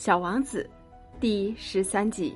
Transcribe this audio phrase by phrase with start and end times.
[0.00, 0.66] 小王子，
[1.20, 2.34] 第十三集。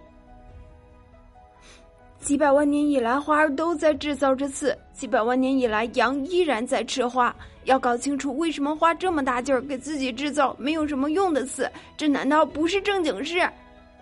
[2.18, 7.34] 几百万年以来，花儿都在制造着刺；几百万年以来，羊依然在吃花。
[7.65, 11.66] 要搞清楚为什么花这么大劲儿给自己制造没有什么用的刺，
[11.96, 13.48] 这难道不是正经事？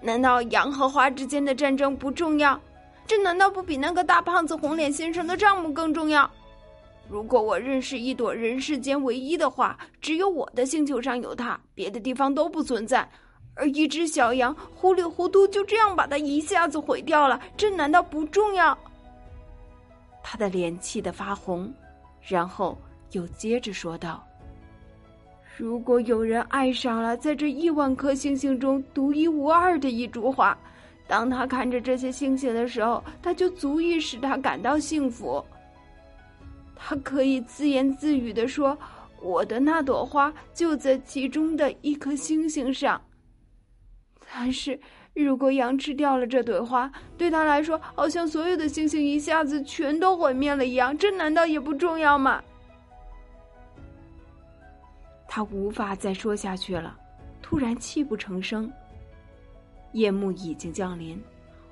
[0.01, 2.61] 难道羊和花之间的战争不重要？
[3.07, 6.29] 这难道不比那个大胖子红脸先生的账目更重要？
[7.09, 13.09] 如果我认识一朵人世间唯一的花，只有我的星球上有它，别的地方都不存在。
[13.55, 18.77] 而一只小羊糊里糊涂就这样把它一下子毁掉了，这难道不重要？
[20.23, 21.73] 他的脸气得发红，
[22.23, 22.79] 然后
[23.11, 24.25] 又接着说道
[25.57, 30.57] ：“如果有人爱上了在这亿万颗星星中独一无二的一株花，
[31.07, 35.45] 当他看着这些星星的时候，他就足以使他感到幸福。
[36.75, 38.77] 他可以自言自语的说
[39.21, 42.99] ：‘我的那朵花就在其中的一颗星星上。’”
[44.35, 44.81] 但是，
[45.15, 50.97] 如果羊吃掉了这朵花，对他来说，好像所有的星星一下子全都毁灭了一样。
[50.97, 52.43] 这难道也不重要吗？
[55.29, 56.97] 他无法再说下去了，
[57.43, 58.73] 突然泣不成声。
[59.93, 61.23] 夜幕已经降临，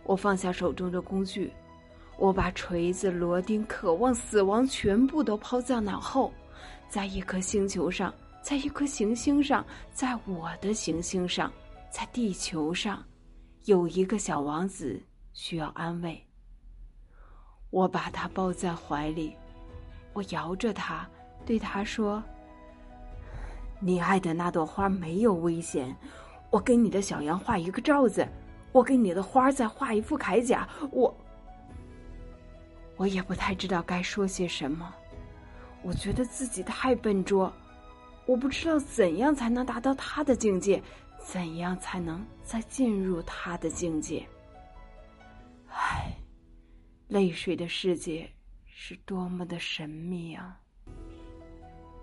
[0.04, 1.50] 我放下手中的工具，
[2.18, 6.30] 我把锤子、螺钉、渴望死亡全部都抛在脑后。
[6.90, 11.50] 在一颗星球上，在一颗行星上，在我的行星上。
[11.91, 13.05] 在地球上，
[13.64, 15.02] 有一个小王子
[15.33, 16.24] 需要安慰。
[17.70, 19.36] 我把他抱在怀里，
[20.12, 21.08] 我摇着他，
[21.44, 22.22] 对他说
[23.80, 25.94] ：“你爱的那朵花没有危险。
[26.48, 28.27] 我给你的小羊画一个罩子，
[28.72, 30.69] 我给你的花再画一副铠甲。
[30.92, 31.12] 我……
[32.97, 34.94] 我也不太知道该说些什么。
[35.82, 37.52] 我觉得自己太笨拙，
[38.30, 40.80] 我不知道怎样才能达到他的境界。”
[41.22, 44.26] 怎样才能再进入他的境界？
[45.68, 46.16] 唉，
[47.08, 48.28] 泪水的世界
[48.64, 50.58] 是多么的神秘啊！